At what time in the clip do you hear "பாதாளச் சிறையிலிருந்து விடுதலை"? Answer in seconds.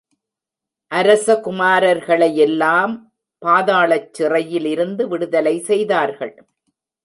3.45-5.59